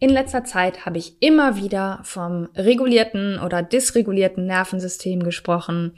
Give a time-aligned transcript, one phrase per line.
[0.00, 5.92] In letzter Zeit habe ich immer wieder vom regulierten oder dysregulierten Nervensystem gesprochen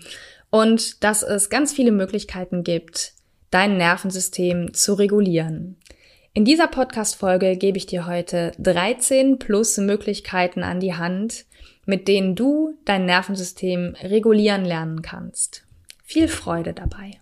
[0.50, 3.12] und dass es ganz viele Möglichkeiten gibt,
[3.52, 5.76] dein Nervensystem zu regulieren.
[6.34, 11.45] In dieser Podcast-Folge gebe ich dir heute 13 plus Möglichkeiten an die Hand,
[11.87, 15.64] mit denen du dein Nervensystem regulieren lernen kannst.
[16.03, 17.21] Viel Freude dabei!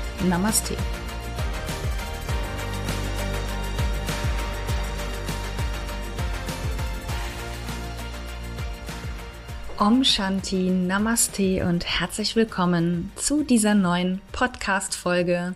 [0.27, 0.77] Namaste.
[9.79, 15.55] Om Shanti, Namaste und herzlich willkommen zu dieser neuen Podcast-Folge,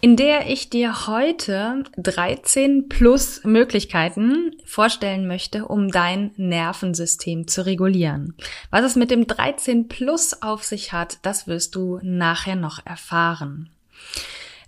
[0.00, 8.34] in der ich dir heute 13 plus Möglichkeiten vorstellen möchte, um dein Nervensystem zu regulieren.
[8.72, 13.70] Was es mit dem 13 plus auf sich hat, das wirst du nachher noch erfahren.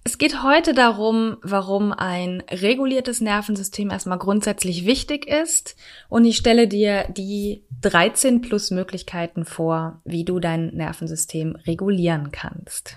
[0.04, 5.76] Es geht heute darum, warum ein reguliertes Nervensystem erstmal grundsätzlich wichtig ist
[6.08, 12.96] und ich stelle dir die 13 plus Möglichkeiten vor, wie du dein Nervensystem regulieren kannst.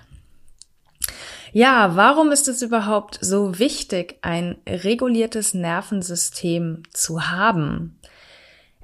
[1.53, 8.00] Ja, warum ist es überhaupt so wichtig, ein reguliertes Nervensystem zu haben?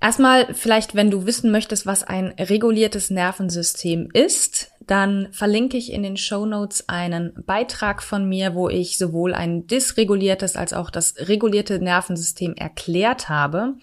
[0.01, 6.01] Erstmal vielleicht, wenn du wissen möchtest, was ein reguliertes Nervensystem ist, dann verlinke ich in
[6.01, 11.13] den Show Notes einen Beitrag von mir, wo ich sowohl ein dysreguliertes als auch das
[11.17, 13.75] regulierte Nervensystem erklärt habe.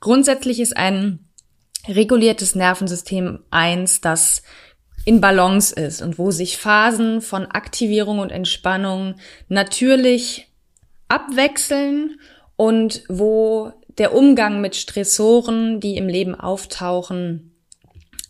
[0.00, 1.20] Grundsätzlich ist ein
[1.88, 4.42] reguliertes Nervensystem eins, das
[5.06, 9.16] in Balance ist und wo sich Phasen von Aktivierung und Entspannung
[9.48, 10.52] natürlich
[11.08, 12.20] abwechseln
[12.56, 17.54] und wo der Umgang mit Stressoren, die im Leben auftauchen,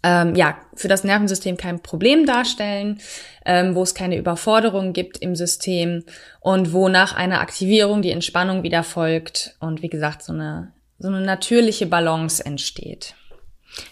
[0.05, 3.01] ähm, ja, für das Nervensystem kein Problem darstellen,
[3.47, 6.05] ähm, wo es keine Überforderung gibt im System
[6.41, 11.09] und wo nach einer Aktivierung die Entspannung wieder folgt und wie gesagt so eine, so
[11.09, 13.15] eine natürliche Balance entsteht.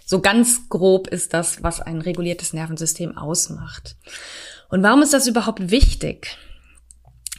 [0.04, 3.96] So ganz grob ist das, was ein reguliertes Nervensystem ausmacht.
[4.68, 6.36] Und warum ist das überhaupt wichtig?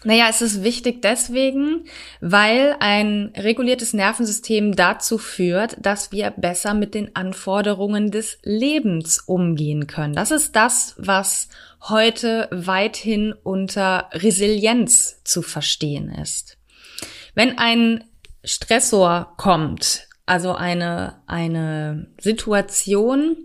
[0.03, 1.85] Naja, es ist wichtig deswegen,
[2.19, 9.87] weil ein reguliertes Nervensystem dazu führt, dass wir besser mit den Anforderungen des Lebens umgehen
[9.87, 10.13] können.
[10.13, 11.47] Das ist das, was
[11.81, 16.57] heute weithin unter Resilienz zu verstehen ist.
[17.33, 18.03] Wenn ein
[18.43, 23.37] Stressor kommt, also eine, eine Situation,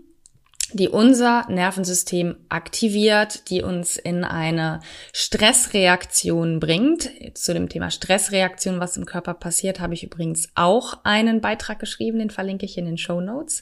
[0.73, 4.81] die unser Nervensystem aktiviert, die uns in eine
[5.13, 7.09] Stressreaktion bringt.
[7.33, 12.19] Zu dem Thema Stressreaktion, was im Körper passiert, habe ich übrigens auch einen Beitrag geschrieben,
[12.19, 13.61] den verlinke ich in den Show Notes.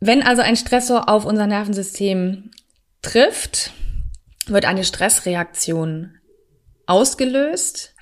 [0.00, 2.50] Wenn also ein Stressor auf unser Nervensystem
[3.02, 3.72] trifft,
[4.46, 6.18] wird eine Stressreaktion
[6.86, 7.93] ausgelöst.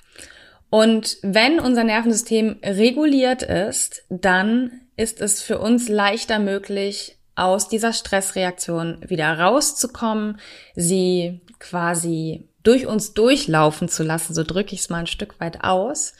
[0.73, 7.93] Und wenn unser Nervensystem reguliert ist, dann ist es für uns leichter möglich, aus dieser
[7.93, 10.39] Stressreaktion wieder rauszukommen,
[10.75, 15.63] sie quasi durch uns durchlaufen zu lassen, so drücke ich es mal ein Stück weit
[15.63, 16.15] aus,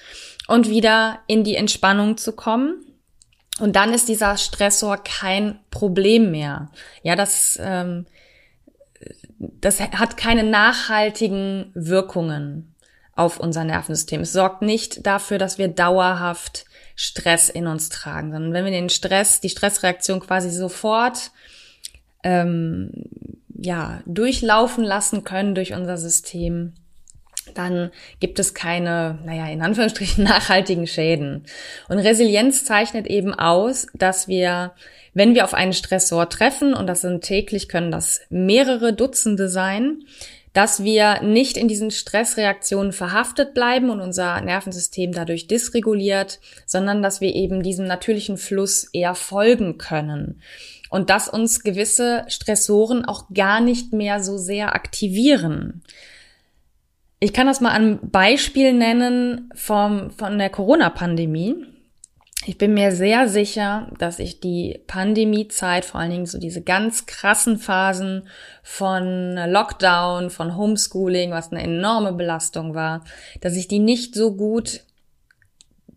[0.47, 2.85] und wieder in die Entspannung zu kommen.
[3.59, 6.69] Und dann ist dieser Stressor kein Problem mehr.
[7.01, 8.05] Ja, das, ähm,
[9.39, 12.72] das hat keine nachhaltigen Wirkungen
[13.15, 14.21] auf unser Nervensystem.
[14.21, 16.65] Es sorgt nicht dafür, dass wir dauerhaft
[16.95, 21.31] Stress in uns tragen, sondern wenn wir den Stress, die Stressreaktion quasi sofort
[22.23, 22.91] ähm,
[23.55, 26.73] ja durchlaufen lassen können durch unser System,
[27.55, 31.45] dann gibt es keine, naja, in Anführungsstrichen nachhaltigen Schäden.
[31.89, 34.73] Und Resilienz zeichnet eben aus, dass wir,
[35.13, 40.03] wenn wir auf einen Stressor treffen, und das sind täglich, können das mehrere Dutzende sein,
[40.53, 47.21] dass wir nicht in diesen Stressreaktionen verhaftet bleiben und unser Nervensystem dadurch dysreguliert, sondern dass
[47.21, 50.41] wir eben diesem natürlichen Fluss eher folgen können
[50.91, 55.81] und dass uns gewisse Stressoren auch gar nicht mehr so sehr aktivieren.
[57.19, 61.72] Ich kann das mal an Beispiel nennen vom, von der Corona-Pandemie.
[62.45, 67.05] Ich bin mir sehr sicher, dass ich die Pandemiezeit, vor allen Dingen so diese ganz
[67.05, 68.27] krassen Phasen
[68.63, 73.05] von Lockdown, von Homeschooling, was eine enorme Belastung war,
[73.39, 74.81] dass ich die nicht so gut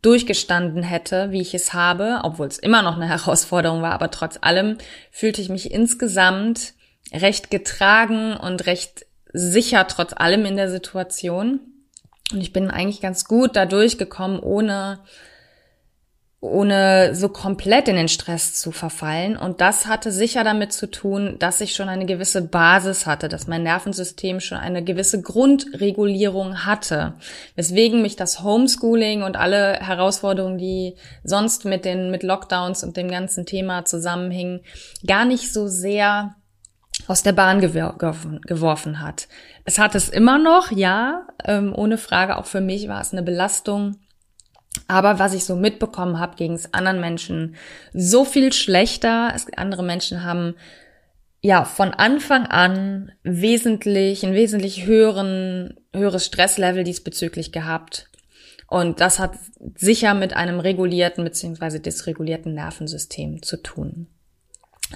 [0.02, 4.38] durchgestanden hätte, wie ich es habe, obwohl es immer noch eine Herausforderung war, aber trotz
[4.40, 4.78] allem
[5.10, 6.74] fühlte ich mich insgesamt
[7.12, 11.60] recht getragen und recht sicher trotz allem in der Situation.
[12.32, 15.00] Und ich bin eigentlich ganz gut da durchgekommen, ohne
[16.40, 19.36] ohne so komplett in den Stress zu verfallen.
[19.36, 23.46] Und das hatte sicher damit zu tun, dass ich schon eine gewisse Basis hatte, dass
[23.46, 27.14] mein Nervensystem schon eine gewisse Grundregulierung hatte.
[27.54, 33.10] Weswegen mich das Homeschooling und alle Herausforderungen, die sonst mit den, mit Lockdowns und dem
[33.10, 34.60] ganzen Thema zusammenhingen,
[35.06, 36.36] gar nicht so sehr
[37.08, 39.28] aus der Bahn geworfen hat.
[39.64, 42.36] Es hat es immer noch, ja, ähm, ohne Frage.
[42.36, 43.96] Auch für mich war es eine Belastung
[44.88, 47.56] aber was ich so mitbekommen habe, ging es anderen Menschen
[47.92, 49.32] so viel schlechter.
[49.34, 50.54] Es, andere Menschen haben
[51.40, 58.08] ja von Anfang an wesentlich, ein wesentlich höheren, höheres Stresslevel diesbezüglich gehabt.
[58.68, 59.32] Und das hat
[59.76, 61.78] sicher mit einem regulierten bzw.
[61.78, 64.08] dysregulierten Nervensystem zu tun.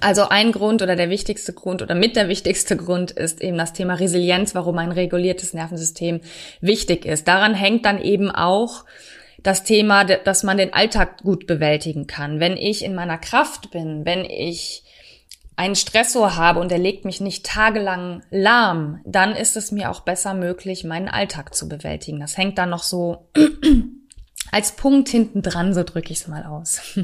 [0.00, 3.72] Also ein Grund oder der wichtigste Grund oder mit der wichtigste Grund ist eben das
[3.72, 6.20] Thema Resilienz, warum ein reguliertes Nervensystem
[6.60, 7.26] wichtig ist.
[7.26, 8.84] Daran hängt dann eben auch
[9.42, 12.40] das Thema, dass man den Alltag gut bewältigen kann.
[12.40, 14.84] Wenn ich in meiner Kraft bin, wenn ich
[15.56, 20.00] einen Stressor habe und er legt mich nicht tagelang lahm, dann ist es mir auch
[20.00, 22.20] besser möglich, meinen Alltag zu bewältigen.
[22.20, 23.28] Das hängt dann noch so
[24.52, 26.80] als Punkt hinten dran, so drücke ich es mal aus.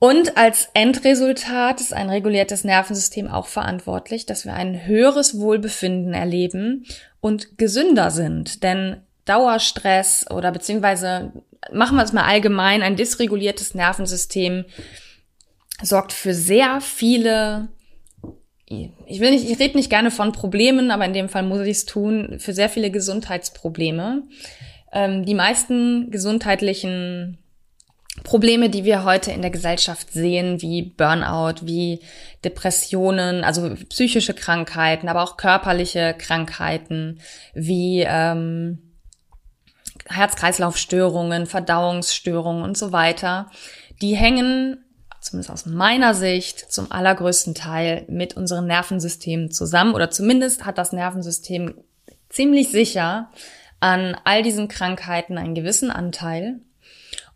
[0.00, 6.86] Und als Endresultat ist ein reguliertes Nervensystem auch verantwortlich, dass wir ein höheres Wohlbefinden erleben
[7.20, 8.62] und gesünder sind.
[8.62, 11.32] Denn Dauerstress oder beziehungsweise
[11.72, 14.64] machen wir es mal allgemein, ein dysreguliertes Nervensystem
[15.82, 17.68] sorgt für sehr viele
[18.70, 21.70] ich will nicht, ich rede nicht gerne von Problemen, aber in dem Fall muss ich
[21.70, 24.24] es tun, für sehr viele Gesundheitsprobleme.
[24.92, 27.38] Ähm, die meisten gesundheitlichen
[28.24, 32.00] Probleme, die wir heute in der Gesellschaft sehen, wie Burnout, wie
[32.44, 37.20] Depressionen, also psychische Krankheiten, aber auch körperliche Krankheiten,
[37.54, 38.87] wie ähm,
[40.08, 43.50] Herz-Kreislauf-Störungen, Verdauungsstörungen und so weiter,
[44.00, 44.84] die hängen,
[45.20, 50.92] zumindest aus meiner Sicht, zum allergrößten Teil mit unserem Nervensystem zusammen oder zumindest hat das
[50.92, 51.74] Nervensystem
[52.28, 53.30] ziemlich sicher
[53.80, 56.60] an all diesen Krankheiten einen gewissen Anteil.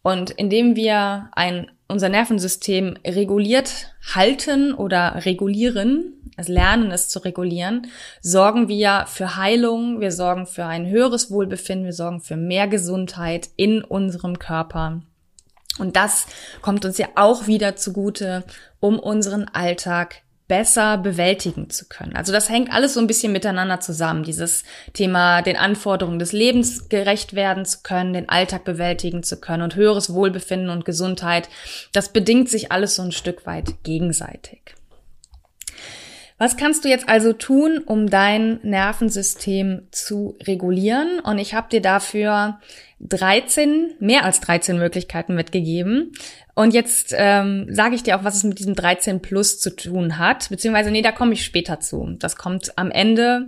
[0.03, 7.87] Und indem wir ein, unser Nervensystem reguliert halten oder regulieren, es lernen, es zu regulieren,
[8.21, 13.51] sorgen wir für Heilung, wir sorgen für ein höheres Wohlbefinden, wir sorgen für mehr Gesundheit
[13.57, 15.03] in unserem Körper.
[15.79, 16.27] Und das
[16.61, 18.45] kommt uns ja auch wieder zugute,
[18.81, 20.23] um unseren Alltag
[20.53, 22.15] besser bewältigen zu können.
[22.15, 24.23] Also das hängt alles so ein bisschen miteinander zusammen.
[24.23, 29.63] Dieses Thema, den Anforderungen des Lebens gerecht werden zu können, den Alltag bewältigen zu können
[29.63, 31.49] und höheres Wohlbefinden und Gesundheit,
[31.95, 34.75] das bedingt sich alles so ein Stück weit gegenseitig.
[36.37, 41.19] Was kannst du jetzt also tun, um dein Nervensystem zu regulieren?
[41.21, 42.59] Und ich habe dir dafür
[43.03, 46.13] 13, mehr als 13 Möglichkeiten mitgegeben.
[46.55, 50.19] Und jetzt ähm, sage ich dir auch, was es mit diesem 13 Plus zu tun
[50.19, 50.49] hat.
[50.49, 52.15] Beziehungsweise, nee, da komme ich später zu.
[52.19, 53.47] Das kommt am Ende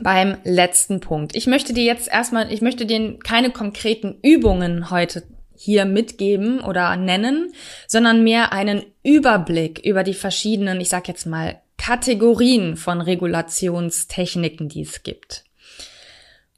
[0.00, 1.36] beim letzten Punkt.
[1.36, 5.22] Ich möchte dir jetzt erstmal, ich möchte dir keine konkreten Übungen heute
[5.54, 7.52] hier mitgeben oder nennen,
[7.86, 14.82] sondern mehr einen Überblick über die verschiedenen, ich sag jetzt mal, Kategorien von Regulationstechniken, die
[14.82, 15.44] es gibt.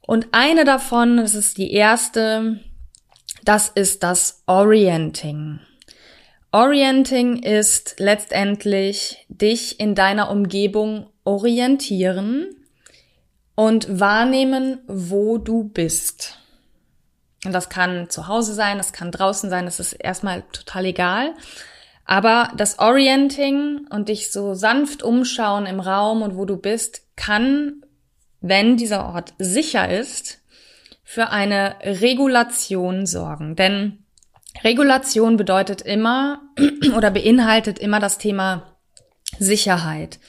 [0.07, 2.59] Und eine davon, das ist die erste,
[3.43, 5.59] das ist das Orienting.
[6.51, 12.55] Orienting ist letztendlich dich in deiner Umgebung orientieren
[13.55, 16.37] und wahrnehmen, wo du bist.
[17.43, 21.33] Und das kann zu Hause sein, das kann draußen sein, das ist erstmal total egal.
[22.05, 27.84] Aber das Orienting und dich so sanft umschauen im Raum und wo du bist, kann,
[28.47, 30.39] wenn dieser Ort sicher ist,
[31.03, 33.55] für eine Regulation sorgen.
[33.55, 34.03] Denn
[34.63, 36.41] Regulation bedeutet immer
[36.95, 38.77] oder beinhaltet immer das Thema
[39.39, 40.19] Sicherheit.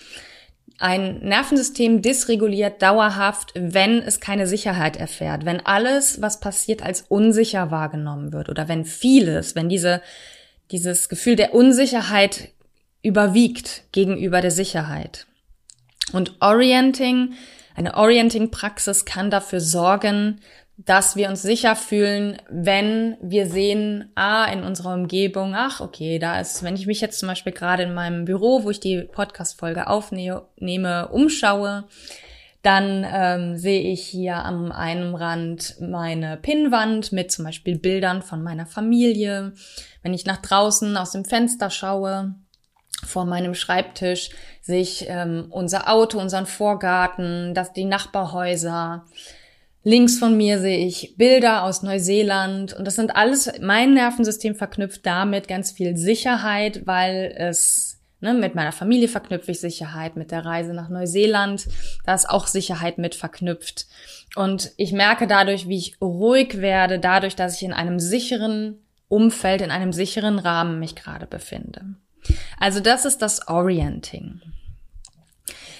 [0.78, 7.70] ein Nervensystem dysreguliert dauerhaft, wenn es keine Sicherheit erfährt, wenn alles, was passiert, als unsicher
[7.70, 10.02] wahrgenommen wird oder wenn vieles, wenn diese,
[10.70, 12.50] dieses Gefühl der Unsicherheit
[13.02, 15.26] überwiegt gegenüber der Sicherheit.
[16.12, 17.34] Und Orienting,
[17.76, 20.40] eine Orienting-Praxis kann dafür sorgen,
[20.78, 26.40] dass wir uns sicher fühlen, wenn wir sehen, ah, in unserer Umgebung, ach, okay, da
[26.40, 29.88] ist, wenn ich mich jetzt zum Beispiel gerade in meinem Büro, wo ich die Podcast-Folge
[29.88, 31.84] aufnehme, umschaue,
[32.62, 38.42] dann ähm, sehe ich hier am einen Rand meine Pinnwand mit zum Beispiel Bildern von
[38.42, 39.52] meiner Familie.
[40.02, 42.34] Wenn ich nach draußen aus dem Fenster schaue,
[43.04, 44.30] vor meinem Schreibtisch
[44.62, 49.04] sehe ich ähm, unser Auto, unseren Vorgarten, das, die Nachbarhäuser.
[49.84, 55.06] Links von mir sehe ich Bilder aus Neuseeland und das sind alles, mein Nervensystem verknüpft
[55.06, 60.44] damit ganz viel Sicherheit, weil es ne, mit meiner Familie verknüpfe ich Sicherheit, mit der
[60.44, 61.68] Reise nach Neuseeland,
[62.04, 63.86] da ist auch Sicherheit mit verknüpft.
[64.34, 69.60] Und ich merke dadurch, wie ich ruhig werde, dadurch, dass ich in einem sicheren Umfeld,
[69.60, 71.94] in einem sicheren Rahmen mich gerade befinde.
[72.58, 74.40] Also das ist das Orienting.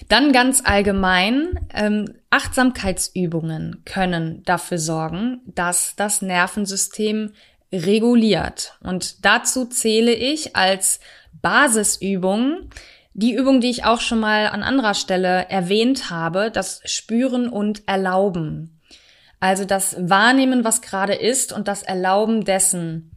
[0.08, 7.32] Dann ganz allgemein, ähm, Achtsamkeitsübungen können dafür sorgen, dass das Nervensystem
[7.72, 8.78] reguliert.
[8.80, 11.00] Und dazu zähle ich als
[11.42, 12.70] Basisübung
[13.14, 17.88] die Übung, die ich auch schon mal an anderer Stelle erwähnt habe, das Spüren und
[17.88, 18.78] Erlauben.
[19.40, 23.15] Also das Wahrnehmen, was gerade ist und das Erlauben dessen,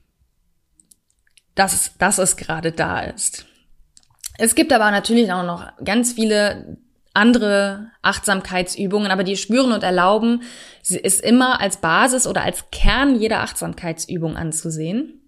[1.59, 3.45] dass, dass es gerade da ist.
[4.37, 6.77] Es gibt aber natürlich auch noch ganz viele
[7.13, 10.43] andere Achtsamkeitsübungen, aber die spüren und erlauben,
[10.81, 15.21] sie ist immer als Basis oder als Kern jeder Achtsamkeitsübung anzusehen.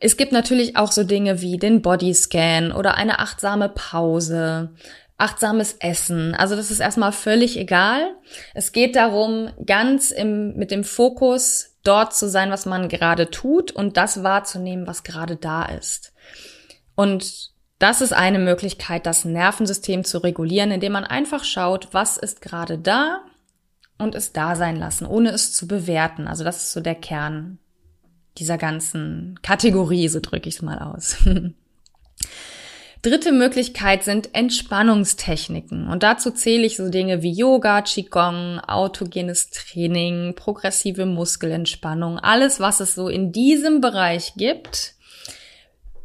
[0.00, 4.74] Es gibt natürlich auch so Dinge wie den Bodyscan oder eine achtsame Pause,
[5.16, 6.34] achtsames Essen.
[6.34, 8.14] Also das ist erstmal völlig egal.
[8.52, 13.72] Es geht darum, ganz im, mit dem Fokus dort zu sein, was man gerade tut
[13.72, 16.12] und das wahrzunehmen, was gerade da ist.
[16.94, 22.40] Und das ist eine Möglichkeit, das Nervensystem zu regulieren, indem man einfach schaut, was ist
[22.40, 23.20] gerade da
[23.98, 26.26] und es da sein lassen, ohne es zu bewerten.
[26.26, 27.58] Also das ist so der Kern
[28.38, 31.16] dieser ganzen Kategorie, so drücke ich es mal aus.
[33.02, 35.88] Dritte Möglichkeit sind Entspannungstechniken.
[35.88, 42.80] Und dazu zähle ich so Dinge wie Yoga, Qigong, autogenes Training, progressive Muskelentspannung, alles, was
[42.80, 44.94] es so in diesem Bereich gibt,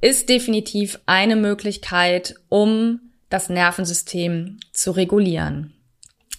[0.02, 5.74] ist definitiv eine Möglichkeit, um das Nervensystem zu regulieren.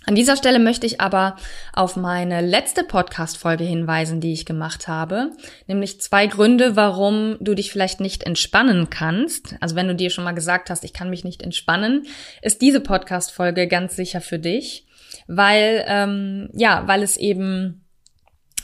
[0.05, 1.37] An dieser Stelle möchte ich aber
[1.73, 5.31] auf meine letzte Podcast-Folge hinweisen, die ich gemacht habe,
[5.69, 9.55] nämlich zwei Gründe, warum du dich vielleicht nicht entspannen kannst.
[9.61, 12.07] Also wenn du dir schon mal gesagt hast, ich kann mich nicht entspannen,
[12.43, 14.87] ist diese Podcast-Folge ganz sicher für dich,
[15.29, 17.85] weil ähm, ja, weil es eben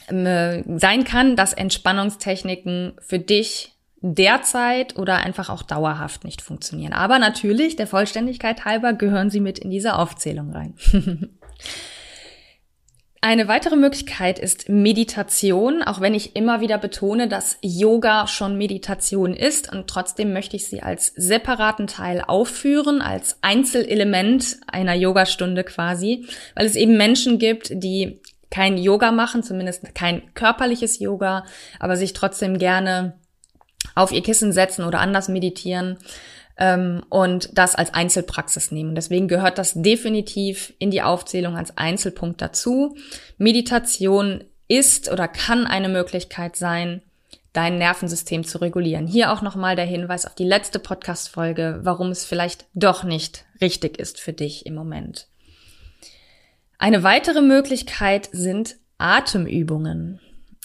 [0.09, 6.93] äh, sein kann, dass Entspannungstechniken für dich derzeit oder einfach auch dauerhaft nicht funktionieren.
[6.93, 10.75] Aber natürlich, der Vollständigkeit halber, gehören sie mit in diese Aufzählung rein.
[13.21, 19.35] Eine weitere Möglichkeit ist Meditation, auch wenn ich immer wieder betone, dass Yoga schon Meditation
[19.35, 26.28] ist und trotzdem möchte ich sie als separaten Teil aufführen, als Einzelelement einer Yogastunde quasi,
[26.55, 31.45] weil es eben Menschen gibt, die kein Yoga machen, zumindest kein körperliches Yoga,
[31.81, 33.19] aber sich trotzdem gerne
[33.99, 35.99] auf ihr Kissen setzen oder anders meditieren
[36.59, 38.95] ähm, und das als Einzelpraxis nehmen.
[38.95, 42.97] Deswegen gehört das definitiv in die Aufzählung als Einzelpunkt dazu.
[43.38, 47.02] Meditation ist oder kann eine Möglichkeit sein,
[47.52, 49.07] dein Nervensystem zu regulieren.
[49.07, 53.99] Hier auch nochmal der Hinweis auf die letzte Podcast-Folge, warum es vielleicht doch nicht richtig
[53.99, 55.26] ist für dich im Moment.
[56.78, 60.21] Eine weitere Möglichkeit sind Atemübungen.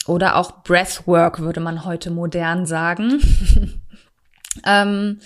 [0.06, 3.22] Oder auch Breathwork würde man heute modern sagen.
[4.66, 5.22] ähm,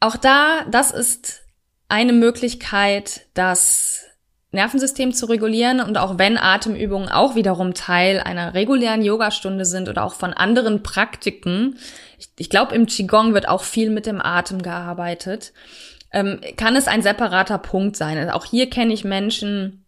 [0.00, 1.42] auch da, das ist
[1.88, 4.04] eine Möglichkeit, das
[4.54, 10.04] Nervensystem zu regulieren und auch wenn Atemübungen auch wiederum Teil einer regulären Yogastunde sind oder
[10.04, 11.76] auch von anderen Praktiken,
[12.18, 15.52] ich, ich glaube im Qigong wird auch viel mit dem Atem gearbeitet,
[16.12, 18.16] ähm, kann es ein separater Punkt sein.
[18.16, 19.83] Also auch hier kenne ich Menschen,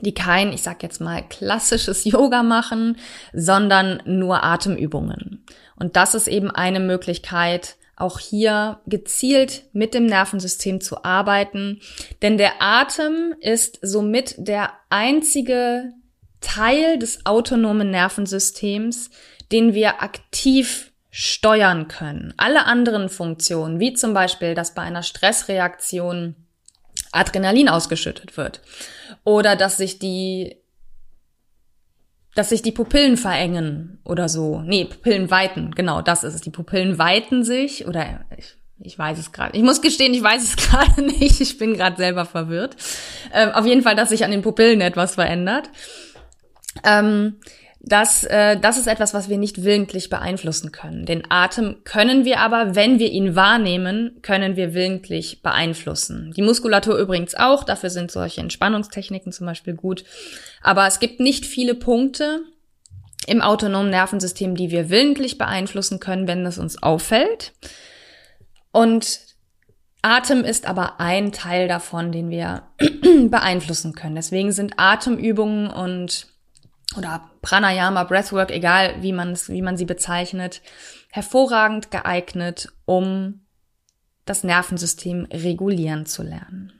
[0.00, 2.96] die kein, ich sag jetzt mal, klassisches Yoga machen,
[3.32, 5.44] sondern nur Atemübungen.
[5.76, 11.80] Und das ist eben eine Möglichkeit, auch hier gezielt mit dem Nervensystem zu arbeiten,
[12.20, 15.94] denn der Atem ist somit der einzige
[16.42, 19.10] Teil des autonomen Nervensystems,
[19.50, 22.34] den wir aktiv steuern können.
[22.36, 26.34] Alle anderen Funktionen, wie zum Beispiel, dass bei einer Stressreaktion
[27.16, 28.60] Adrenalin ausgeschüttet wird
[29.24, 30.56] oder dass sich die
[32.36, 34.60] dass sich die Pupillen verengen oder so.
[34.60, 36.40] Nee, Pupillen weiten, genau, das ist es.
[36.42, 39.56] Die Pupillen weiten sich oder ich, ich weiß es gerade.
[39.56, 41.40] Ich muss gestehen, ich weiß es gerade nicht.
[41.40, 42.76] Ich bin gerade selber verwirrt.
[43.32, 45.70] Ähm, auf jeden Fall, dass sich an den Pupillen etwas verändert.
[46.84, 47.36] Ähm,
[47.88, 51.06] das, äh, das ist etwas, was wir nicht willentlich beeinflussen können.
[51.06, 56.32] Den Atem können wir aber, wenn wir ihn wahrnehmen, können wir willentlich beeinflussen.
[56.36, 60.02] Die Muskulatur übrigens auch, dafür sind solche Entspannungstechniken zum Beispiel gut.
[60.62, 62.40] Aber es gibt nicht viele Punkte
[63.28, 67.52] im autonomen Nervensystem, die wir willentlich beeinflussen können, wenn es uns auffällt.
[68.72, 69.20] Und
[70.02, 72.64] Atem ist aber ein Teil davon, den wir
[73.28, 74.16] beeinflussen können.
[74.16, 76.26] Deswegen sind Atemübungen und
[76.96, 80.62] oder Pranayama, Breathwork, egal wie man es, wie man sie bezeichnet,
[81.10, 83.46] hervorragend geeignet, um
[84.24, 86.72] das Nervensystem regulieren zu lernen.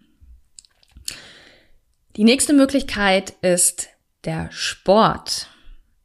[2.17, 3.89] Die nächste Möglichkeit ist
[4.25, 5.49] der Sport.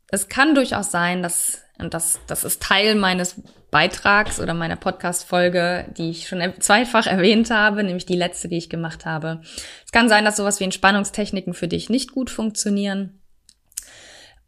[0.10, 3.42] Es kann durchaus sein, dass, und das, das ist Teil meines
[3.72, 8.70] Beitrags oder meiner Podcast-Folge, die ich schon zweifach erwähnt habe, nämlich die letzte, die ich
[8.70, 9.42] gemacht habe.
[9.86, 13.21] Es kann sein, dass sowas wie Entspannungstechniken für dich nicht gut funktionieren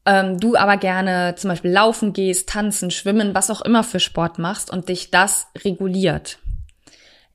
[0.05, 4.39] ähm, du aber gerne zum Beispiel laufen gehst, tanzen, schwimmen, was auch immer für Sport
[4.39, 6.39] machst und dich das reguliert.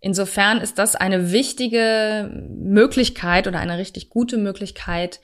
[0.00, 5.20] Insofern ist das eine wichtige Möglichkeit oder eine richtig gute Möglichkeit,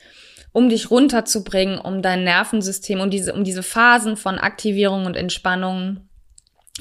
[0.52, 6.08] um dich runterzubringen, um dein Nervensystem, um diese, um diese Phasen von Aktivierung und Entspannung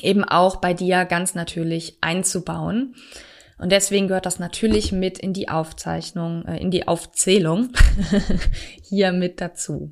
[0.01, 2.95] eben auch bei dir ganz natürlich einzubauen.
[3.59, 7.69] Und deswegen gehört das natürlich mit in die Aufzeichnung, äh, in die Aufzählung
[8.83, 9.91] hier mit dazu.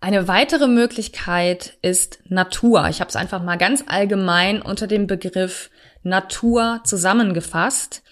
[0.00, 2.88] Eine weitere Möglichkeit ist Natur.
[2.88, 5.70] Ich habe es einfach mal ganz allgemein unter dem Begriff
[6.02, 8.02] Natur zusammengefasst,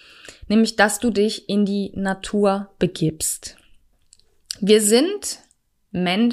[0.47, 3.57] nämlich dass du dich in die Natur begibst.
[4.59, 5.39] Wir sind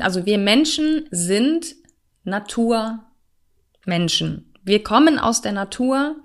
[0.00, 1.76] also wir Menschen sind
[2.24, 3.06] Naturmenschen.
[4.64, 6.16] Wir kommen aus der Natur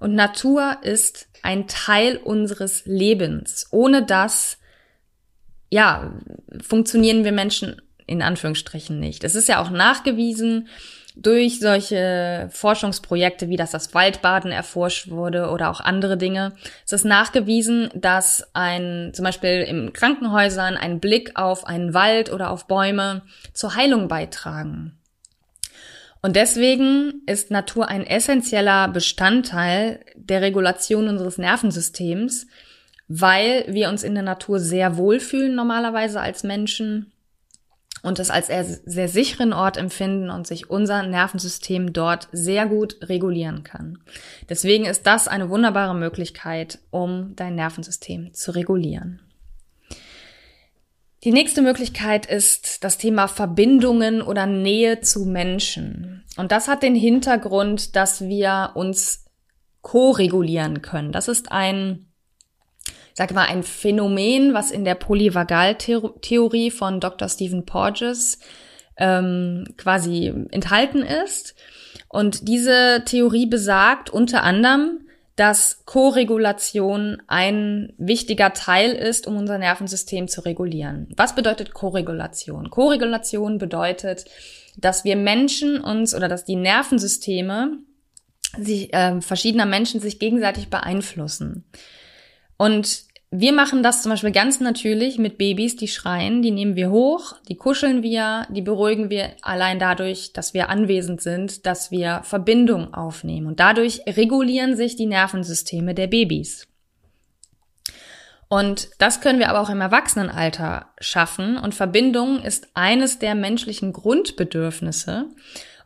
[0.00, 3.68] und Natur ist ein Teil unseres Lebens.
[3.70, 4.58] Ohne das
[5.70, 6.12] ja,
[6.60, 7.80] funktionieren wir Menschen
[8.12, 9.24] in Anführungsstrichen nicht.
[9.24, 10.68] Es ist ja auch nachgewiesen
[11.14, 16.52] durch solche Forschungsprojekte, wie dass das Waldbaden erforscht wurde oder auch andere Dinge.
[16.86, 22.50] Es ist nachgewiesen, dass ein, zum Beispiel in Krankenhäusern ein Blick auf einen Wald oder
[22.50, 23.22] auf Bäume
[23.52, 24.98] zur Heilung beitragen.
[26.22, 32.46] Und deswegen ist Natur ein essentieller Bestandteil der Regulation unseres Nervensystems,
[33.08, 37.11] weil wir uns in der Natur sehr wohlfühlen normalerweise als Menschen
[38.02, 38.48] und es als
[38.84, 43.98] sehr sicheren Ort empfinden und sich unser Nervensystem dort sehr gut regulieren kann.
[44.48, 49.20] Deswegen ist das eine wunderbare Möglichkeit, um dein Nervensystem zu regulieren.
[51.24, 56.24] Die nächste Möglichkeit ist das Thema Verbindungen oder Nähe zu Menschen.
[56.36, 59.26] Und das hat den Hintergrund, dass wir uns
[59.82, 61.12] ko-regulieren können.
[61.12, 62.11] Das ist ein
[63.14, 67.28] sage mal, ein Phänomen, was in der Polyvagaltheorie von Dr.
[67.28, 68.38] Stephen Porges
[68.96, 71.54] ähm, quasi enthalten ist.
[72.08, 75.00] Und diese Theorie besagt unter anderem,
[75.36, 81.08] dass Koregulation ein wichtiger Teil ist, um unser Nervensystem zu regulieren.
[81.16, 82.70] Was bedeutet Koregulation?
[82.70, 84.26] Koregulation bedeutet,
[84.76, 87.78] dass wir Menschen uns oder dass die Nervensysteme
[88.58, 91.64] sich, äh, verschiedener Menschen sich gegenseitig beeinflussen.
[92.62, 96.92] Und wir machen das zum Beispiel ganz natürlich mit Babys, die schreien, die nehmen wir
[96.92, 102.20] hoch, die kuscheln wir, die beruhigen wir allein dadurch, dass wir anwesend sind, dass wir
[102.22, 103.48] Verbindung aufnehmen.
[103.48, 106.68] Und dadurch regulieren sich die Nervensysteme der Babys.
[108.48, 111.56] Und das können wir aber auch im Erwachsenenalter schaffen.
[111.56, 115.30] Und Verbindung ist eines der menschlichen Grundbedürfnisse.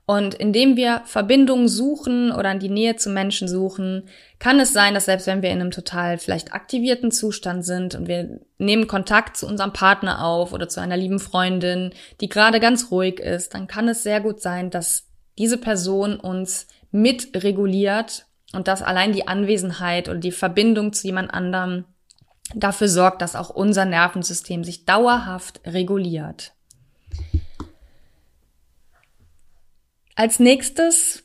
[0.08, 4.94] Und indem wir Verbindungen suchen oder in die Nähe zu Menschen suchen, kann es sein,
[4.94, 9.36] dass selbst wenn wir in einem total vielleicht aktivierten Zustand sind und wir nehmen Kontakt
[9.36, 13.66] zu unserem Partner auf oder zu einer lieben Freundin, die gerade ganz ruhig ist, dann
[13.66, 20.08] kann es sehr gut sein, dass diese Person uns mitreguliert und dass allein die Anwesenheit
[20.08, 21.84] oder die Verbindung zu jemand anderem
[22.54, 26.52] dafür sorgt, dass auch unser Nervensystem sich dauerhaft reguliert.
[30.16, 31.22] Als nächstes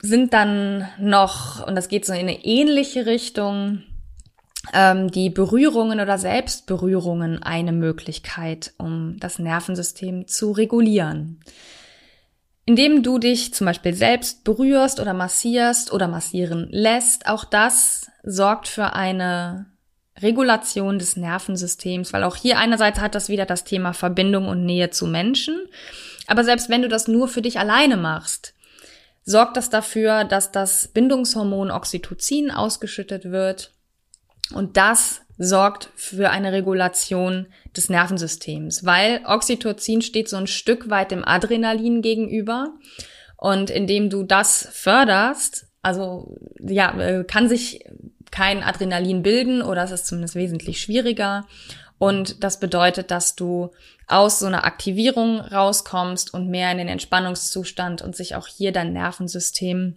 [0.00, 3.82] sind dann noch, und das geht so in eine ähnliche Richtung,
[4.72, 11.40] ähm, die Berührungen oder Selbstberührungen eine Möglichkeit, um das Nervensystem zu regulieren.
[12.66, 18.68] Indem du dich zum Beispiel selbst berührst oder massierst oder massieren lässt, auch das sorgt
[18.68, 19.66] für eine
[20.22, 24.90] Regulation des Nervensystems, weil auch hier einerseits hat das wieder das Thema Verbindung und Nähe
[24.90, 25.58] zu Menschen.
[26.26, 28.54] Aber selbst wenn du das nur für dich alleine machst,
[29.24, 33.72] sorgt das dafür, dass das Bindungshormon Oxytocin ausgeschüttet wird.
[34.52, 41.10] Und das sorgt für eine Regulation des Nervensystems, weil Oxytocin steht so ein Stück weit
[41.10, 42.74] dem Adrenalin gegenüber.
[43.36, 47.84] Und indem du das förderst, also ja, äh, kann sich
[48.30, 51.46] kein Adrenalin bilden oder es ist zumindest wesentlich schwieriger.
[51.98, 53.70] Und das bedeutet, dass du
[54.06, 58.92] aus so einer Aktivierung rauskommst und mehr in den Entspannungszustand und sich auch hier dein
[58.92, 59.96] Nervensystem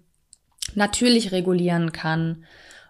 [0.75, 2.45] natürlich regulieren kann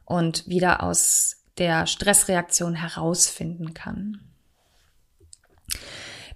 [0.06, 4.22] und wieder aus der Stressreaktion herausfinden kann.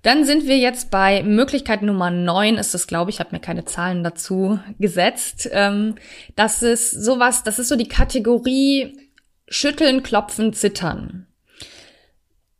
[0.01, 2.57] Dann sind wir jetzt bei Möglichkeit Nummer neun.
[2.57, 5.47] ist es, glaube ich, habe mir keine Zahlen dazu gesetzt.
[5.51, 5.95] Ähm,
[6.35, 8.97] das ist sowas, das ist so die Kategorie
[9.47, 11.27] Schütteln, Klopfen, Zittern.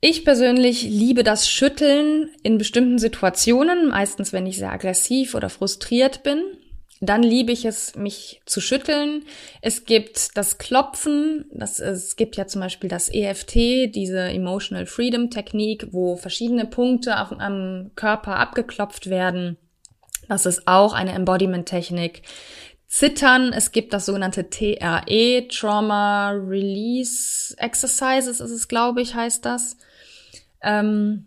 [0.04, 6.24] Ich persönlich liebe das Schütteln in bestimmten Situationen, meistens wenn ich sehr aggressiv oder frustriert
[6.24, 6.42] bin.
[7.02, 9.26] Dann liebe ich es, mich zu schütteln.
[9.62, 11.46] Es gibt das Klopfen.
[11.52, 17.20] Das, es gibt ja zum Beispiel das EFT, diese Emotional Freedom Technik, wo verschiedene Punkte
[17.20, 19.58] auf, am Körper abgeklopft werden.
[20.28, 22.24] Das ist auch eine Embodiment-Technik.
[22.88, 29.78] Zittern, es gibt das sogenannte TRE, Trauma Release Exercises ist es, glaube ich, heißt das.
[30.64, 31.26] Ähm,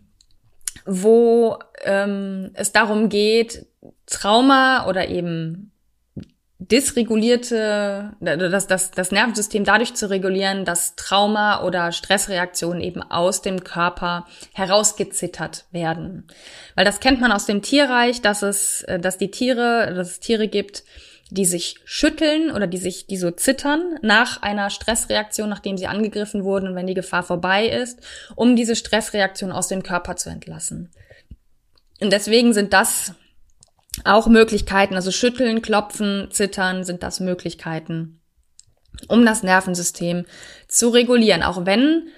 [0.85, 3.65] wo ähm, es darum geht,
[4.05, 5.71] Trauma oder eben
[6.57, 13.63] dysregulierte, das, das, das Nervensystem dadurch zu regulieren, dass Trauma oder Stressreaktionen eben aus dem
[13.63, 16.27] Körper herausgezittert werden.
[16.75, 20.19] Weil das kennt man aus dem Tierreich, dass es, äh, dass die Tiere, dass es
[20.19, 20.83] Tiere gibt,
[21.31, 26.43] die sich schütteln oder die sich, die so zittern nach einer Stressreaktion, nachdem sie angegriffen
[26.43, 27.99] wurden und wenn die Gefahr vorbei ist,
[28.35, 30.91] um diese Stressreaktion aus dem Körper zu entlassen.
[31.99, 33.13] Und deswegen sind das
[34.03, 38.21] auch Möglichkeiten, also schütteln, klopfen, zittern sind das Möglichkeiten,
[39.07, 40.25] um das Nervensystem
[40.67, 41.41] zu regulieren.
[41.41, 42.09] Auch wenn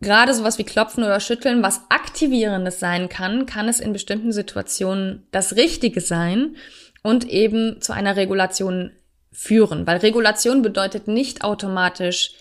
[0.00, 5.26] gerade sowas wie klopfen oder schütteln was aktivierendes sein kann, kann es in bestimmten Situationen
[5.30, 6.56] das Richtige sein
[7.02, 8.92] und eben zu einer Regulation
[9.32, 9.86] führen.
[9.86, 12.32] Weil Regulation bedeutet nicht automatisch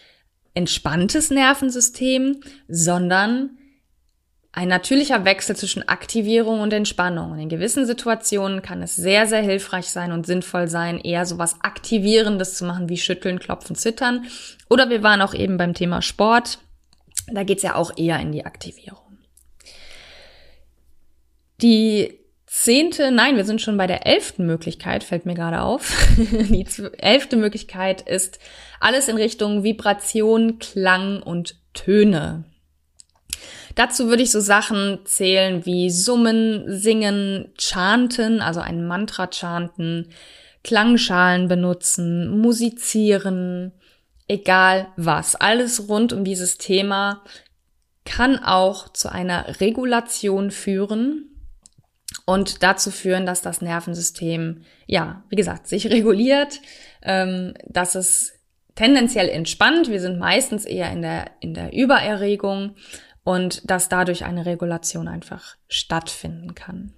[0.53, 3.51] entspanntes Nervensystem, sondern
[4.51, 7.31] ein natürlicher Wechsel zwischen Aktivierung und Entspannung.
[7.31, 11.37] Und in gewissen Situationen kann es sehr, sehr hilfreich sein und sinnvoll sein, eher so
[11.37, 14.25] was Aktivierendes zu machen, wie Schütteln, Klopfen, Zittern.
[14.69, 16.59] Oder wir waren auch eben beim Thema Sport.
[17.31, 19.19] Da geht's ja auch eher in die Aktivierung.
[21.61, 25.95] Die zehnte, nein, wir sind schon bei der elften Möglichkeit, fällt mir gerade auf.
[26.17, 26.65] die
[26.97, 28.39] elfte Möglichkeit ist
[28.79, 32.45] alles in Richtung Vibration, Klang und Töne.
[33.75, 40.09] Dazu würde ich so Sachen zählen wie Summen, Singen, Chanten, also ein Mantra chanten,
[40.63, 43.73] Klangschalen benutzen, musizieren,
[44.27, 45.35] egal was.
[45.35, 47.23] Alles rund um dieses Thema
[48.05, 51.28] kann auch zu einer Regulation führen
[52.25, 56.59] und dazu führen, dass das Nervensystem, ja, wie gesagt, sich reguliert,
[57.01, 58.33] ähm, dass es
[58.75, 59.89] tendenziell entspannt.
[59.89, 62.75] Wir sind meistens eher in der, in der Übererregung
[63.23, 66.93] und dass dadurch eine Regulation einfach stattfinden kann.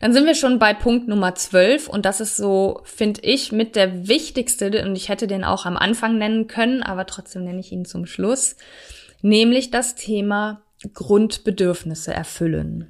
[0.00, 3.76] Dann sind wir schon bei Punkt Nummer 12 und das ist so, finde ich, mit
[3.76, 7.70] der wichtigste und ich hätte den auch am Anfang nennen können, aber trotzdem nenne ich
[7.70, 8.56] ihn zum Schluss,
[9.20, 10.62] nämlich das Thema
[10.94, 12.88] Grundbedürfnisse erfüllen.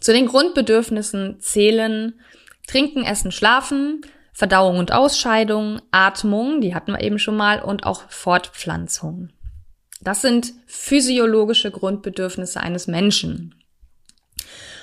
[0.00, 2.18] Zu den Grundbedürfnissen zählen
[2.66, 8.08] Trinken, Essen, Schlafen, Verdauung und Ausscheidung, Atmung, die hatten wir eben schon mal, und auch
[8.10, 9.30] Fortpflanzung.
[10.00, 13.54] Das sind physiologische Grundbedürfnisse eines Menschen.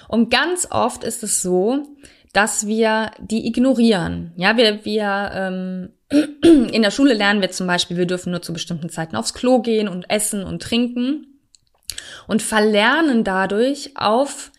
[0.08, 1.88] Und ganz oft ist es so,
[2.34, 4.32] dass wir die ignorieren.
[4.36, 5.90] Ja, wir, wir ähm,
[6.44, 9.62] in der Schule lernen wir zum Beispiel, wir dürfen nur zu bestimmten Zeiten aufs Klo
[9.62, 11.37] gehen und essen und trinken
[12.28, 14.52] und verlernen dadurch auf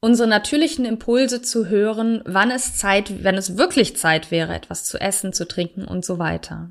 [0.00, 5.00] unsere natürlichen Impulse zu hören, wann es Zeit, wenn es wirklich Zeit wäre, etwas zu
[5.00, 6.70] essen, zu trinken und so weiter.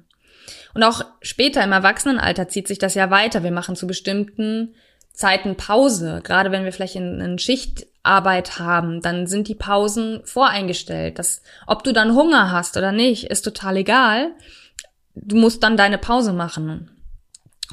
[0.76, 3.44] Und auch später im Erwachsenenalter zieht sich das ja weiter.
[3.44, 4.76] Wir machen zu bestimmten
[5.14, 6.22] Zeiten Pause.
[6.24, 11.20] Gerade wenn wir vielleicht in, in Schichtarbeit haben, dann sind die Pausen voreingestellt.
[11.20, 14.32] Das, ob du dann Hunger hast oder nicht, ist total egal.
[15.16, 16.92] Du musst dann deine Pause machen.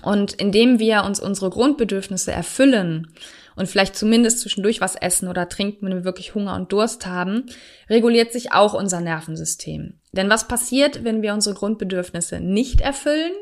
[0.02, 3.12] Und indem wir uns unsere Grundbedürfnisse erfüllen
[3.56, 7.46] und vielleicht zumindest zwischendurch was essen oder trinken, wenn wir wirklich Hunger und Durst haben,
[7.88, 10.00] reguliert sich auch unser Nervensystem.
[10.12, 13.32] Denn was passiert, wenn wir unsere Grundbedürfnisse nicht erfüllen?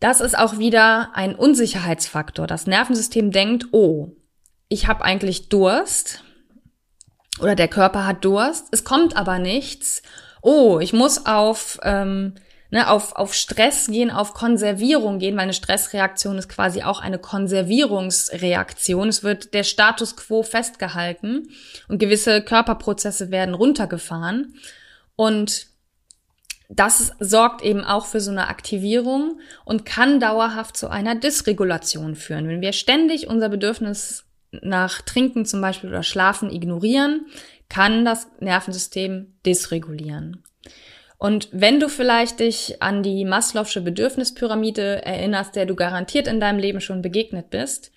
[0.00, 2.46] Das ist auch wieder ein Unsicherheitsfaktor.
[2.46, 4.12] Das Nervensystem denkt, oh,
[4.68, 6.22] ich habe eigentlich Durst
[7.40, 10.02] oder der Körper hat Durst, es kommt aber nichts.
[10.42, 12.34] Oh, ich muss auf ähm,
[12.70, 17.18] ne, auf, auf Stress gehen, auf Konservierung gehen, weil eine Stressreaktion ist quasi auch eine
[17.18, 19.08] Konservierungsreaktion.
[19.08, 21.48] Es wird der Status quo festgehalten
[21.88, 24.54] und gewisse Körperprozesse werden runtergefahren.
[25.14, 25.68] Und
[26.68, 32.48] das sorgt eben auch für so eine Aktivierung und kann dauerhaft zu einer Dysregulation führen.
[32.48, 37.26] Wenn wir ständig unser Bedürfnis nach Trinken zum Beispiel oder Schlafen ignorieren,
[37.68, 40.42] kann das Nervensystem dysregulieren.
[41.18, 46.58] Und wenn du vielleicht dich an die Maslow'sche Bedürfnispyramide erinnerst, der du garantiert in deinem
[46.58, 47.90] Leben schon begegnet bist,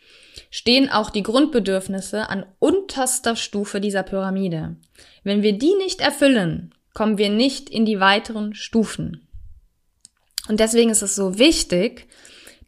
[0.49, 4.77] stehen auch die Grundbedürfnisse an unterster Stufe dieser Pyramide.
[5.23, 9.27] Wenn wir die nicht erfüllen, kommen wir nicht in die weiteren Stufen.
[10.47, 12.07] Und deswegen ist es so wichtig,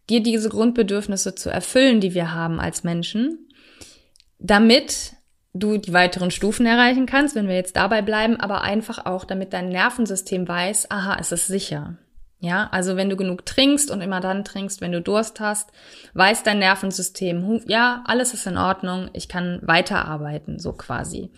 [0.10, 3.48] dir diese Grundbedürfnisse zu erfüllen, die wir haben als Menschen,
[4.38, 5.14] damit
[5.54, 9.54] du die weiteren Stufen erreichen kannst, wenn wir jetzt dabei bleiben, aber einfach auch, damit
[9.54, 11.98] dein Nervensystem weiß, aha, es ist sicher.
[12.40, 15.70] Ja, also wenn du genug trinkst und immer dann trinkst, wenn du Durst hast,
[16.16, 21.32] weiß dein Nervensystem, ja, alles ist in Ordnung, ich kann weiterarbeiten, so quasi.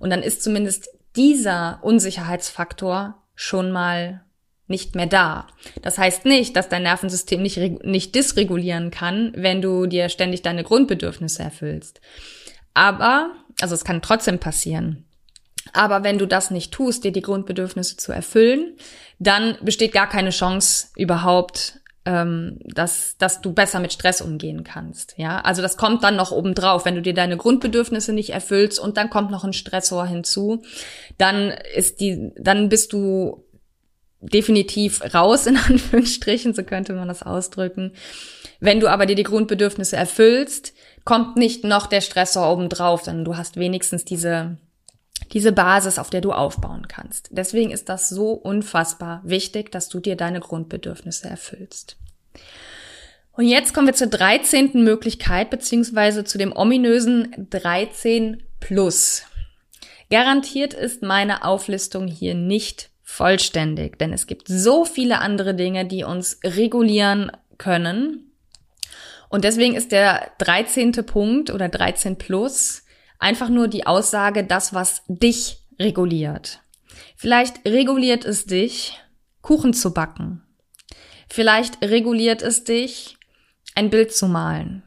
[0.00, 4.22] Und dann ist zumindest dieser Unsicherheitsfaktor schon mal
[4.66, 5.46] nicht mehr da.
[5.80, 10.62] Das heißt nicht, dass dein Nervensystem nicht, nicht dysregulieren kann, wenn du dir ständig deine
[10.62, 12.02] Grundbedürfnisse erfüllst.
[12.74, 13.30] Aber
[13.62, 15.04] also es kann trotzdem passieren.
[15.72, 18.76] Aber wenn du das nicht tust, dir die Grundbedürfnisse zu erfüllen,
[19.18, 25.14] dann besteht gar keine Chance überhaupt, ähm, dass, dass du besser mit Stress umgehen kannst.
[25.18, 26.84] Ja, also das kommt dann noch obendrauf.
[26.84, 30.62] Wenn du dir deine Grundbedürfnisse nicht erfüllst und dann kommt noch ein Stressor hinzu,
[31.18, 33.44] dann ist die, dann bist du
[34.20, 37.92] definitiv raus, in Anführungsstrichen, so könnte man das ausdrücken.
[38.60, 43.36] Wenn du aber dir die Grundbedürfnisse erfüllst, kommt nicht noch der Stressor obendrauf, sondern du
[43.36, 44.58] hast wenigstens diese,
[45.32, 47.28] diese Basis, auf der du aufbauen kannst.
[47.32, 51.96] Deswegen ist das so unfassbar wichtig, dass du dir deine Grundbedürfnisse erfüllst.
[53.32, 54.82] Und jetzt kommen wir zur 13.
[54.84, 59.22] Möglichkeit, beziehungsweise zu dem ominösen 13 Plus.
[60.10, 66.04] Garantiert ist meine Auflistung hier nicht vollständig, denn es gibt so viele andere Dinge, die
[66.04, 68.29] uns regulieren können,
[69.30, 70.92] und deswegen ist der 13.
[71.06, 72.82] Punkt oder 13 plus
[73.20, 76.60] einfach nur die Aussage, das, was dich reguliert.
[77.16, 79.00] Vielleicht reguliert es dich,
[79.40, 80.42] Kuchen zu backen.
[81.28, 83.16] Vielleicht reguliert es dich,
[83.76, 84.82] ein Bild zu malen.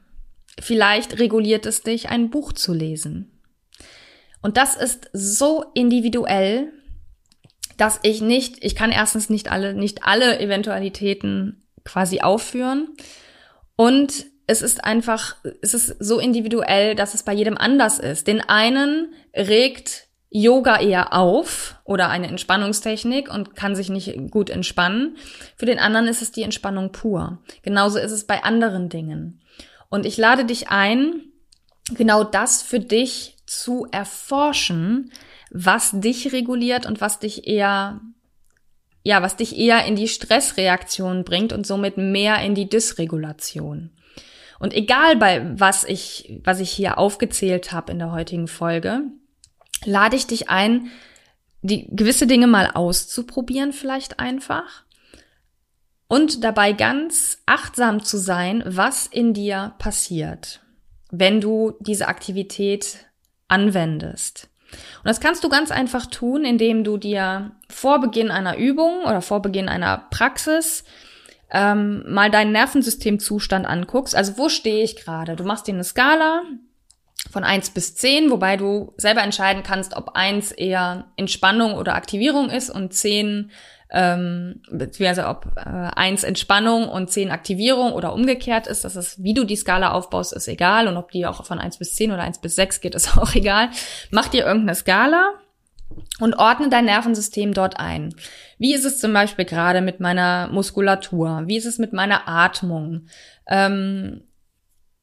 [0.59, 3.31] Vielleicht reguliert es dich, ein Buch zu lesen.
[4.41, 6.73] Und das ist so individuell,
[7.77, 12.89] dass ich nicht, ich kann erstens nicht alle, nicht alle Eventualitäten quasi aufführen.
[13.77, 18.27] Und es ist einfach, es ist so individuell, dass es bei jedem anders ist.
[18.27, 25.15] Den einen regt Yoga eher auf oder eine Entspannungstechnik und kann sich nicht gut entspannen.
[25.55, 27.39] Für den anderen ist es die Entspannung pur.
[27.61, 29.41] Genauso ist es bei anderen Dingen.
[29.89, 31.21] Und ich lade dich ein,
[31.93, 35.11] genau das für dich zu erforschen,
[35.51, 38.01] was dich reguliert und was dich eher
[39.03, 43.91] ja, was dich eher in die Stressreaktion bringt und somit mehr in die Dysregulation.
[44.63, 49.01] Und egal bei was ich, was ich hier aufgezählt habe in der heutigen Folge,
[49.83, 50.89] lade ich dich ein,
[51.63, 54.85] die gewisse Dinge mal auszuprobieren, vielleicht einfach.
[56.07, 60.61] Und dabei ganz achtsam zu sein, was in dir passiert,
[61.11, 62.99] wenn du diese Aktivität
[63.49, 64.47] anwendest.
[64.71, 69.21] Und das kannst du ganz einfach tun, indem du dir vor Beginn einer Übung oder
[69.21, 70.85] vor Beginn einer Praxis
[71.53, 75.35] ähm, mal deinen Nervensystemzustand anguckst, also wo stehe ich gerade?
[75.35, 76.41] Du machst dir eine Skala
[77.31, 82.49] von eins bis zehn, wobei du selber entscheiden kannst, ob eins eher Entspannung oder Aktivierung
[82.49, 83.51] ist und zehn
[83.95, 88.83] ähm, beziehungsweise ob äh, eins Entspannung und zehn Aktivierung oder umgekehrt ist.
[88.83, 90.87] Das ist, wie du die Skala aufbaust, ist egal.
[90.87, 93.35] Und ob die auch von eins bis zehn oder eins bis sechs geht, ist auch
[93.35, 93.69] egal.
[94.09, 95.33] Mach dir irgendeine Skala
[96.19, 98.13] und ordne dein Nervensystem dort ein.
[98.57, 101.43] Wie ist es zum Beispiel gerade mit meiner Muskulatur?
[101.45, 103.07] Wie ist es mit meiner Atmung?
[103.47, 104.23] Ähm,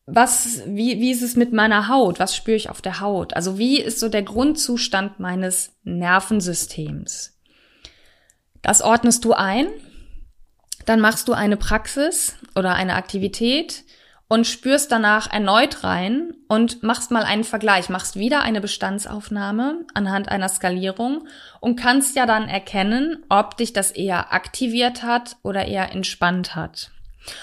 [0.06, 2.18] was, wie, wie ist es mit meiner Haut?
[2.18, 3.34] Was spüre ich auf der Haut?
[3.34, 7.38] Also wie ist so der Grundzustand meines Nervensystems?
[8.62, 9.68] Das ordnest du ein,
[10.84, 13.84] dann machst du eine Praxis oder eine Aktivität
[14.30, 20.28] und spürst danach erneut rein und machst mal einen Vergleich, machst wieder eine Bestandsaufnahme anhand
[20.28, 21.26] einer Skalierung
[21.58, 26.92] und kannst ja dann erkennen, ob dich das eher aktiviert hat oder eher entspannt hat.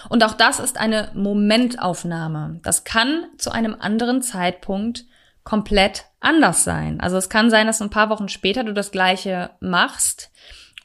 [0.07, 2.61] Und auch das ist eine Momentaufnahme.
[2.63, 5.03] Das kann zu einem anderen Zeitpunkt
[5.43, 7.01] komplett anders sein.
[7.01, 10.31] Also es kann sein, dass ein paar Wochen später du das gleiche machst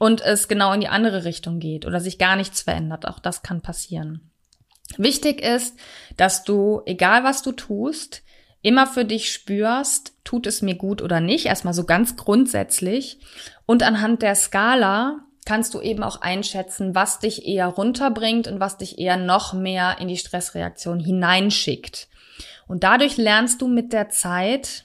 [0.00, 3.06] und es genau in die andere Richtung geht oder sich gar nichts verändert.
[3.06, 4.31] Auch das kann passieren.
[4.96, 5.76] Wichtig ist,
[6.16, 8.22] dass du, egal was du tust,
[8.62, 13.18] immer für dich spürst, tut es mir gut oder nicht, erstmal so ganz grundsätzlich.
[13.66, 18.78] Und anhand der Skala kannst du eben auch einschätzen, was dich eher runterbringt und was
[18.78, 22.08] dich eher noch mehr in die Stressreaktion hineinschickt.
[22.68, 24.84] Und dadurch lernst du mit der Zeit,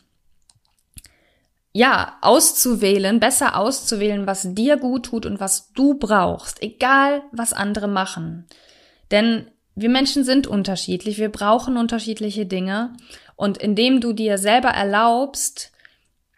[1.74, 7.88] ja, auszuwählen, besser auszuwählen, was dir gut tut und was du brauchst, egal was andere
[7.88, 8.48] machen.
[9.12, 12.94] Denn wir Menschen sind unterschiedlich, wir brauchen unterschiedliche Dinge.
[13.36, 15.72] Und indem du dir selber erlaubst,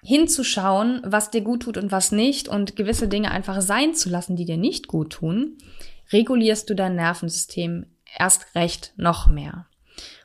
[0.03, 4.35] hinzuschauen, was dir gut tut und was nicht und gewisse Dinge einfach sein zu lassen,
[4.35, 5.57] die dir nicht gut tun,
[6.11, 7.85] regulierst du dein Nervensystem
[8.17, 9.67] erst recht noch mehr.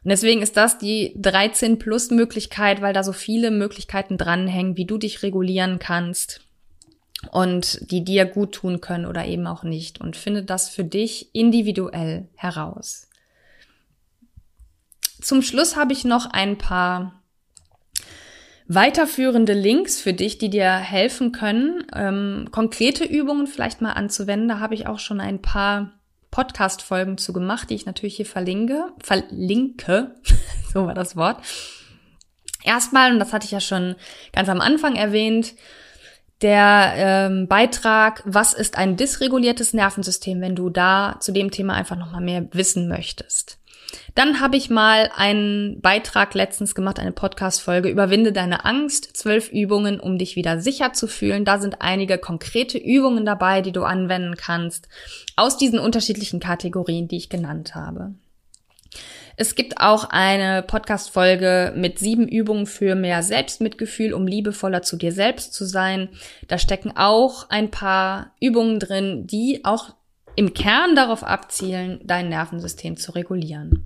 [0.02, 4.86] Und deswegen ist das die 13 plus Möglichkeit, weil da so viele Möglichkeiten dranhängen, wie
[4.86, 6.43] du dich regulieren kannst
[7.32, 11.34] und die dir gut tun können oder eben auch nicht und finde das für dich
[11.34, 13.08] individuell heraus.
[15.20, 17.22] Zum Schluss habe ich noch ein paar
[18.66, 24.48] weiterführende Links für dich, die dir helfen können, ähm, konkrete Übungen vielleicht mal anzuwenden.
[24.48, 25.92] Da habe ich auch schon ein paar
[26.30, 28.92] Podcast-Folgen zu gemacht, die ich natürlich hier verlinke.
[28.98, 30.14] Verlinke,
[30.72, 31.42] so war das Wort.
[32.64, 33.94] Erstmal, und das hatte ich ja schon
[34.32, 35.54] ganz am Anfang erwähnt,
[36.44, 41.96] der ähm, Beitrag, was ist ein dysreguliertes Nervensystem, wenn du da zu dem Thema einfach
[41.96, 43.58] nochmal mehr wissen möchtest.
[44.14, 49.98] Dann habe ich mal einen Beitrag letztens gemacht, eine Podcast-Folge, Überwinde deine Angst, zwölf Übungen,
[49.98, 51.44] um dich wieder sicher zu fühlen.
[51.44, 54.88] Da sind einige konkrete Übungen dabei, die du anwenden kannst,
[55.36, 58.14] aus diesen unterschiedlichen Kategorien, die ich genannt habe.
[59.36, 65.12] Es gibt auch eine Podcast-Folge mit sieben Übungen für mehr Selbstmitgefühl, um liebevoller zu dir
[65.12, 66.08] selbst zu sein.
[66.46, 69.94] Da stecken auch ein paar Übungen drin, die auch
[70.36, 73.84] im Kern darauf abzielen, dein Nervensystem zu regulieren.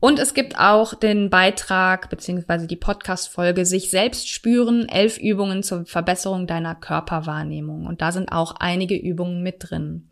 [0.00, 5.86] Und es gibt auch den Beitrag beziehungsweise die Podcast-Folge sich selbst spüren, elf Übungen zur
[5.86, 7.86] Verbesserung deiner Körperwahrnehmung.
[7.86, 10.08] Und da sind auch einige Übungen mit drin.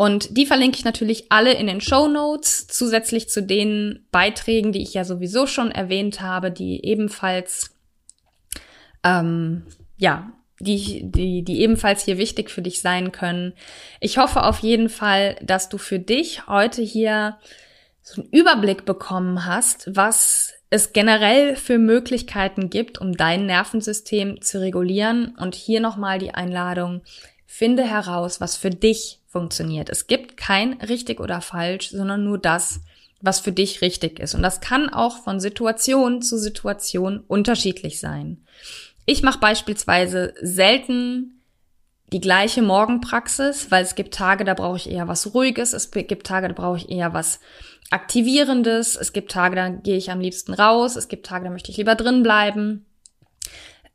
[0.00, 4.80] Und die verlinke ich natürlich alle in den Show Notes, zusätzlich zu den Beiträgen, die
[4.80, 7.74] ich ja sowieso schon erwähnt habe, die ebenfalls,
[9.02, 9.64] ähm,
[9.96, 10.30] ja,
[10.60, 13.54] die, die, die ebenfalls hier wichtig für dich sein können.
[13.98, 17.36] Ich hoffe auf jeden Fall, dass du für dich heute hier
[18.00, 24.60] so einen Überblick bekommen hast, was es generell für Möglichkeiten gibt, um dein Nervensystem zu
[24.60, 25.34] regulieren.
[25.40, 27.02] Und hier nochmal die Einladung,
[27.50, 29.88] finde heraus, was für dich funktioniert.
[29.88, 32.80] Es gibt kein richtig oder falsch, sondern nur das,
[33.22, 34.34] was für dich richtig ist.
[34.34, 38.44] Und das kann auch von Situation zu Situation unterschiedlich sein.
[39.06, 41.40] Ich mache beispielsweise selten
[42.12, 46.26] die gleiche Morgenpraxis, weil es gibt Tage, da brauche ich eher was Ruhiges, es gibt
[46.26, 47.40] Tage, da brauche ich eher was
[47.90, 51.70] Aktivierendes, es gibt Tage, da gehe ich am liebsten raus, es gibt Tage, da möchte
[51.70, 52.84] ich lieber drin bleiben.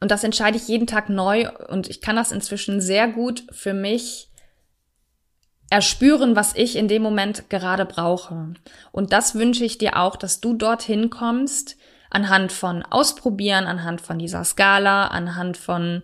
[0.03, 3.73] Und das entscheide ich jeden Tag neu und ich kann das inzwischen sehr gut für
[3.73, 4.29] mich
[5.69, 8.53] erspüren, was ich in dem Moment gerade brauche.
[8.91, 11.77] Und das wünsche ich dir auch, dass du dorthin kommst,
[12.09, 16.03] anhand von Ausprobieren, anhand von dieser Skala, anhand von,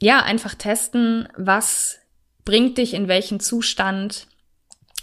[0.00, 1.98] ja, einfach testen, was
[2.46, 4.26] bringt dich in welchen Zustand,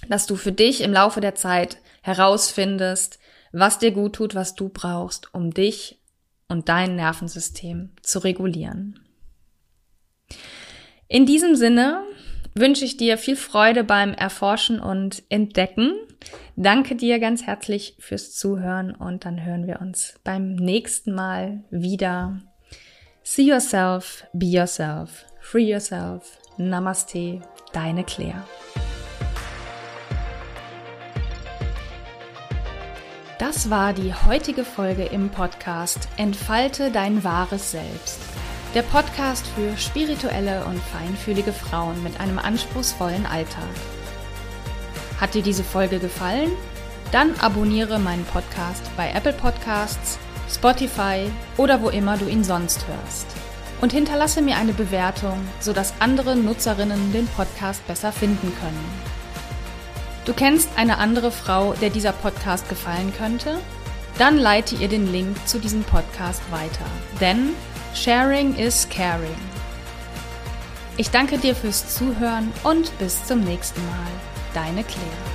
[0.09, 3.19] dass du für dich im Laufe der Zeit herausfindest,
[3.51, 6.00] was dir gut tut, was du brauchst, um dich
[6.51, 8.99] und dein Nervensystem zu regulieren.
[11.07, 12.03] In diesem Sinne
[12.53, 15.93] wünsche ich dir viel Freude beim Erforschen und Entdecken.
[16.55, 22.41] Danke dir ganz herzlich fürs Zuhören und dann hören wir uns beim nächsten Mal wieder.
[23.23, 26.37] See yourself, be yourself, free yourself.
[26.57, 28.43] Namaste, deine Claire.
[33.53, 38.21] Das war die heutige Folge im Podcast Entfalte dein wahres Selbst.
[38.73, 43.67] Der Podcast für spirituelle und feinfühlige Frauen mit einem anspruchsvollen Alltag.
[45.19, 46.51] Hat dir diese Folge gefallen?
[47.11, 50.17] Dann abonniere meinen Podcast bei Apple Podcasts,
[50.49, 53.27] Spotify oder wo immer du ihn sonst hörst.
[53.81, 59.10] Und hinterlasse mir eine Bewertung, sodass andere Nutzerinnen den Podcast besser finden können.
[60.25, 63.59] Du kennst eine andere Frau, der dieser Podcast gefallen könnte?
[64.17, 66.85] Dann leite ihr den Link zu diesem Podcast weiter.
[67.19, 67.49] Denn
[67.95, 69.35] Sharing is Caring.
[70.97, 74.11] Ich danke dir fürs Zuhören und bis zum nächsten Mal.
[74.53, 75.30] Deine Claire.